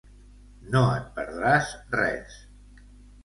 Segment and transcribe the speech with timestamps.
[0.75, 1.69] No et perdràs
[1.99, 2.39] res.